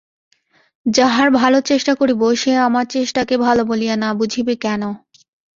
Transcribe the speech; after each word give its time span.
যাহার 0.85 1.27
ভালোর 1.39 1.63
চেষ্টা 1.63 1.93
করিব, 1.95 2.21
সে 2.33 2.51
আমার 2.67 2.85
চেষ্টাকে 2.87 3.35
ভালো 3.37 3.61
বলিয়া 3.65 3.95
না 3.95 4.09
বুঝিবে 4.19 4.53
কেন। 4.63 4.81